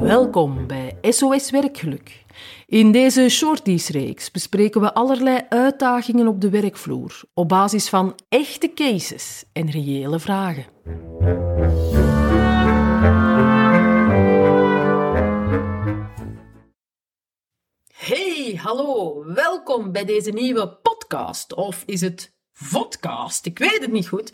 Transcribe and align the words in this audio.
Welkom 0.00 0.66
bij 0.66 0.98
SOS 1.02 1.50
Werkgeluk. 1.50 2.24
In 2.66 2.92
deze 2.92 3.28
Shorties-reeks 3.28 4.30
bespreken 4.30 4.80
we 4.80 4.94
allerlei 4.94 5.40
uitdagingen 5.48 6.26
op 6.26 6.40
de 6.40 6.50
werkvloer 6.50 7.22
op 7.34 7.48
basis 7.48 7.88
van 7.88 8.14
echte 8.28 8.72
cases 8.74 9.44
en 9.52 9.70
reële 9.70 10.18
vragen. 10.18 10.64
Hey, 17.94 18.58
hallo, 18.62 19.24
welkom 19.34 19.92
bij 19.92 20.04
deze 20.04 20.30
nieuwe 20.30 20.68
podcast. 20.68 21.54
Of 21.54 21.82
is 21.86 22.00
het 22.00 22.32
vodcast? 22.52 23.46
Ik 23.46 23.58
weet 23.58 23.80
het 23.80 23.92
niet 23.92 24.08
goed. 24.08 24.32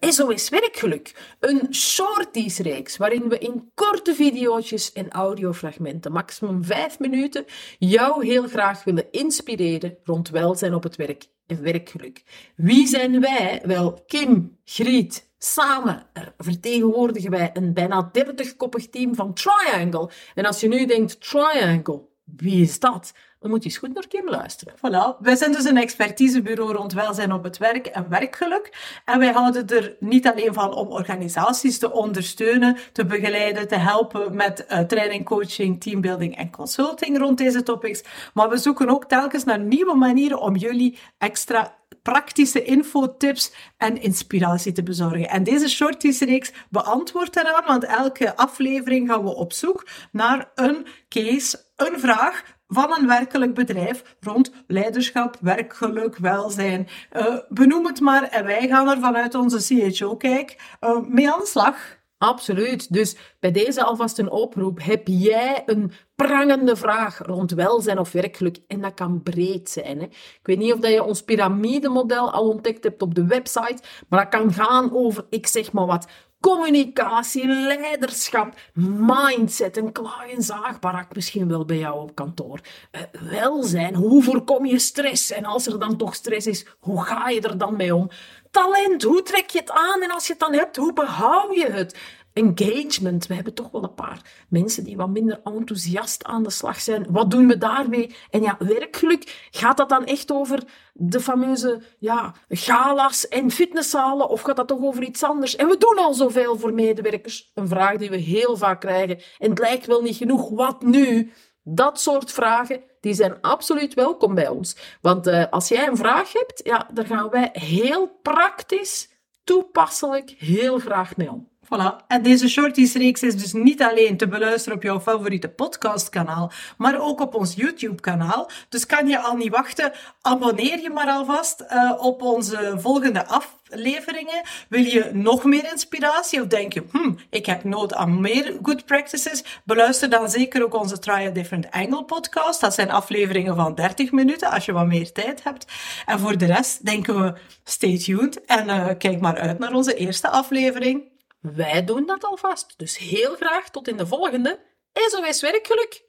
SOS 0.00 0.48
Werkgeluk, 0.48 1.34
een 1.40 1.74
shorties-reeks 1.74 2.96
waarin 2.96 3.28
we 3.28 3.38
in 3.38 3.70
korte 3.74 4.14
video's 4.14 4.92
en 4.92 5.10
audiofragmenten, 5.10 6.12
maximum 6.12 6.64
vijf 6.64 6.98
minuten, 6.98 7.44
jou 7.78 8.26
heel 8.26 8.48
graag 8.48 8.84
willen 8.84 9.10
inspireren 9.10 9.96
rond 10.04 10.28
welzijn 10.28 10.74
op 10.74 10.82
het 10.82 10.96
werk 10.96 11.26
en 11.46 11.62
werkgeluk. 11.62 12.22
Wie 12.56 12.86
zijn 12.86 13.20
wij? 13.20 13.62
Wel, 13.64 14.04
Kim, 14.06 14.58
Griet, 14.64 15.28
Samen 15.42 16.06
vertegenwoordigen 16.38 17.30
wij 17.30 17.50
een 17.52 17.72
bijna 17.72 18.10
30-koppig 18.18 18.88
team 18.88 19.14
van 19.14 19.34
Triangle. 19.34 20.10
En 20.34 20.44
als 20.44 20.60
je 20.60 20.68
nu 20.68 20.86
denkt, 20.86 21.28
Triangle, 21.28 22.08
wie 22.24 22.62
is 22.62 22.78
dat? 22.78 23.12
Dan 23.40 23.50
moet 23.50 23.62
je 23.62 23.68
eens 23.68 23.78
goed 23.78 23.94
naar 23.94 24.06
Kim 24.06 24.28
luisteren. 24.28 24.74
Voilà. 24.76 25.20
Wij 25.20 25.36
zijn 25.36 25.52
dus 25.52 25.64
een 25.64 25.76
expertisebureau 25.76 26.72
rond 26.72 26.92
welzijn 26.92 27.32
op 27.32 27.44
het 27.44 27.58
werk 27.58 27.86
en 27.86 28.08
werkgeluk. 28.08 29.00
En 29.04 29.18
wij 29.18 29.32
houden 29.32 29.66
er 29.66 29.96
niet 30.00 30.26
alleen 30.26 30.54
van 30.54 30.74
om 30.74 30.88
organisaties 30.88 31.78
te 31.78 31.92
ondersteunen, 31.92 32.76
te 32.92 33.04
begeleiden, 33.04 33.68
te 33.68 33.76
helpen 33.76 34.36
met 34.36 34.66
uh, 34.70 34.78
training, 34.78 35.24
coaching, 35.24 35.80
teambuilding 35.80 36.36
en 36.36 36.50
consulting 36.50 37.18
rond 37.18 37.38
deze 37.38 37.62
topics. 37.62 38.02
Maar 38.34 38.48
we 38.48 38.56
zoeken 38.56 38.88
ook 38.88 39.04
telkens 39.04 39.44
naar 39.44 39.60
nieuwe 39.60 39.94
manieren 39.94 40.40
om 40.40 40.56
jullie 40.56 40.98
extra 41.18 41.78
praktische 42.02 42.64
info, 42.64 43.16
tips 43.16 43.52
en 43.76 44.00
inspiratie 44.02 44.72
te 44.72 44.82
bezorgen. 44.82 45.28
En 45.28 45.42
deze 45.42 45.68
shorties-reeks 45.68 46.52
beantwoordt 46.70 47.34
daaraan, 47.34 47.66
want 47.66 47.84
elke 47.84 48.36
aflevering 48.36 49.08
gaan 49.08 49.24
we 49.24 49.34
op 49.34 49.52
zoek 49.52 49.86
naar 50.12 50.50
een 50.54 50.86
case, 51.08 51.64
een 51.76 52.00
vraag 52.00 52.58
van 52.70 52.96
een 52.98 53.06
werkelijk 53.06 53.54
bedrijf 53.54 54.16
rond 54.20 54.52
leiderschap, 54.66 55.36
werkgeluk, 55.40 56.16
welzijn. 56.16 56.88
Uh, 57.12 57.36
benoem 57.48 57.86
het 57.86 58.00
maar 58.00 58.22
en 58.22 58.44
wij 58.44 58.68
gaan 58.68 58.88
er 58.88 58.98
vanuit 59.00 59.34
onze 59.34 59.90
CHO-kijk 59.90 60.76
uh, 60.80 60.98
mee 61.08 61.32
aan 61.32 61.40
de 61.40 61.46
slag. 61.46 61.98
Absoluut. 62.18 62.92
Dus 62.92 63.16
bij 63.38 63.50
deze 63.50 63.84
alvast 63.84 64.18
een 64.18 64.30
oproep. 64.30 64.82
Heb 64.82 65.02
jij 65.04 65.62
een 65.66 65.92
prangende 66.14 66.76
vraag 66.76 67.18
rond 67.18 67.50
welzijn 67.50 67.98
of 67.98 68.12
werkgeluk? 68.12 68.58
En 68.66 68.80
dat 68.80 68.94
kan 68.94 69.22
breed 69.22 69.70
zijn. 69.70 69.98
Hè? 69.98 70.04
Ik 70.04 70.40
weet 70.42 70.58
niet 70.58 70.72
of 70.72 70.78
dat 70.78 70.92
je 70.92 71.04
ons 71.04 71.22
piramidemodel 71.22 72.32
al 72.32 72.48
ontdekt 72.48 72.84
hebt 72.84 73.02
op 73.02 73.14
de 73.14 73.26
website, 73.26 73.82
maar 74.08 74.20
dat 74.20 74.40
kan 74.40 74.52
gaan 74.52 74.94
over, 74.94 75.26
ik 75.30 75.46
zeg 75.46 75.72
maar 75.72 75.86
wat, 75.86 76.06
communicatie, 76.40 77.46
leiderschap, 77.46 78.54
mindset, 78.74 79.76
een 79.76 79.92
klaar- 79.92 80.28
en 80.28 80.42
zaagbarak 80.42 81.14
misschien 81.14 81.48
wel 81.48 81.64
bij 81.64 81.78
jou 81.78 82.00
op 82.00 82.14
kantoor. 82.14 82.60
Uh, 82.92 83.30
welzijn, 83.30 83.94
hoe 83.94 84.22
voorkom 84.22 84.66
je 84.66 84.78
stress? 84.78 85.30
En 85.30 85.44
als 85.44 85.66
er 85.66 85.78
dan 85.78 85.96
toch 85.96 86.14
stress 86.14 86.46
is, 86.46 86.66
hoe 86.78 87.04
ga 87.04 87.28
je 87.28 87.40
er 87.40 87.58
dan 87.58 87.76
mee 87.76 87.94
om? 87.94 88.10
Talent, 88.50 89.02
hoe 89.02 89.22
trek 89.22 89.50
je 89.50 89.58
het 89.58 89.70
aan? 89.70 90.02
En 90.02 90.10
als 90.10 90.26
je 90.26 90.32
het 90.32 90.40
dan 90.40 90.52
hebt, 90.52 90.76
hoe 90.76 90.92
behoud 90.92 91.54
je 91.54 91.66
het? 91.70 91.98
Engagement. 92.32 93.26
We 93.26 93.34
hebben 93.34 93.54
toch 93.54 93.70
wel 93.70 93.82
een 93.82 93.94
paar 93.94 94.46
mensen 94.48 94.84
die 94.84 94.96
wat 94.96 95.08
minder 95.08 95.40
enthousiast 95.44 96.24
aan 96.24 96.42
de 96.42 96.50
slag 96.50 96.80
zijn. 96.80 97.06
Wat 97.10 97.30
doen 97.30 97.46
we 97.46 97.58
daarmee? 97.58 98.14
En 98.30 98.42
ja, 98.42 98.56
werkgeluk, 98.58 99.48
gaat 99.50 99.76
dat 99.76 99.88
dan 99.88 100.04
echt 100.04 100.32
over 100.32 100.62
de 100.92 101.20
fameuze 101.20 101.82
ja, 101.98 102.34
galas 102.48 103.28
en 103.28 103.50
fitnesszalen 103.50 104.28
of 104.28 104.40
gaat 104.40 104.56
dat 104.56 104.68
toch 104.68 104.82
over 104.82 105.02
iets 105.02 105.22
anders? 105.22 105.56
En 105.56 105.68
we 105.68 105.76
doen 105.76 105.98
al 105.98 106.14
zoveel 106.14 106.58
voor 106.58 106.74
medewerkers. 106.74 107.50
Een 107.54 107.68
vraag 107.68 107.96
die 107.96 108.10
we 108.10 108.16
heel 108.16 108.56
vaak 108.56 108.80
krijgen. 108.80 109.20
En 109.38 109.50
het 109.50 109.58
lijkt 109.58 109.86
wel 109.86 110.02
niet 110.02 110.16
genoeg. 110.16 110.50
Wat 110.50 110.82
nu? 110.82 111.32
Dat 111.62 112.00
soort 112.00 112.32
vragen, 112.32 112.82
die 113.00 113.14
zijn 113.14 113.40
absoluut 113.40 113.94
welkom 113.94 114.34
bij 114.34 114.48
ons. 114.48 114.76
Want 115.00 115.26
uh, 115.26 115.44
als 115.50 115.68
jij 115.68 115.88
een 115.88 115.96
vraag 115.96 116.32
hebt, 116.32 116.60
ja, 116.64 116.88
daar 116.92 117.06
gaan 117.06 117.28
wij 117.30 117.48
heel 117.52 118.18
praktisch, 118.22 119.10
toepasselijk, 119.44 120.30
heel 120.38 120.78
graag 120.78 121.16
mee 121.16 121.30
om. 121.30 121.49
Voilà. 121.70 122.04
En 122.08 122.22
deze 122.22 122.48
Shorties-reeks 122.48 123.22
is 123.22 123.36
dus 123.36 123.52
niet 123.52 123.82
alleen 123.82 124.16
te 124.16 124.28
beluisteren 124.28 124.76
op 124.76 124.82
jouw 124.82 125.00
favoriete 125.00 125.48
podcastkanaal, 125.48 126.52
maar 126.76 127.00
ook 127.00 127.20
op 127.20 127.34
ons 127.34 127.54
YouTube-kanaal. 127.54 128.50
Dus 128.68 128.86
kan 128.86 129.06
je 129.08 129.18
al 129.18 129.36
niet 129.36 129.50
wachten, 129.50 129.92
abonneer 130.22 130.80
je 130.80 130.90
maar 130.90 131.08
alvast 131.08 131.64
uh, 131.70 131.92
op 131.98 132.22
onze 132.22 132.74
volgende 132.76 133.26
afleveringen. 133.26 134.42
Wil 134.68 134.84
je 134.84 135.10
nog 135.12 135.44
meer 135.44 135.70
inspiratie 135.72 136.40
of 136.40 136.46
denk 136.46 136.72
je, 136.72 136.82
hm, 136.92 137.12
ik 137.30 137.46
heb 137.46 137.64
nood 137.64 137.94
aan 137.94 138.20
meer 138.20 138.58
good 138.62 138.84
practices? 138.84 139.44
Beluister 139.64 140.10
dan 140.10 140.30
zeker 140.30 140.64
ook 140.64 140.74
onze 140.74 140.98
Try 140.98 141.26
a 141.26 141.30
Different 141.30 141.70
Angle 141.70 142.04
podcast. 142.04 142.60
Dat 142.60 142.74
zijn 142.74 142.90
afleveringen 142.90 143.56
van 143.56 143.74
30 143.74 144.12
minuten, 144.12 144.50
als 144.50 144.64
je 144.64 144.72
wat 144.72 144.86
meer 144.86 145.12
tijd 145.12 145.42
hebt. 145.42 145.66
En 146.06 146.18
voor 146.18 146.38
de 146.38 146.46
rest 146.46 146.84
denken 146.84 147.20
we, 147.20 147.32
stay 147.64 147.98
tuned 147.98 148.44
en 148.44 148.66
uh, 148.66 148.88
kijk 148.98 149.20
maar 149.20 149.38
uit 149.38 149.58
naar 149.58 149.72
onze 149.72 149.94
eerste 149.94 150.28
aflevering. 150.28 151.18
Wij 151.40 151.84
doen 151.84 152.06
dat 152.06 152.24
alvast. 152.24 152.74
Dus 152.78 152.98
heel 152.98 153.34
graag 153.34 153.70
tot 153.70 153.88
in 153.88 153.96
de 153.96 154.06
volgende 154.06 154.60
SOS 154.92 155.40
Werkgeluk. 155.40 156.04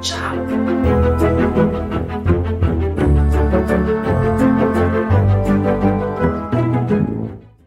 Ciao! 0.00 0.89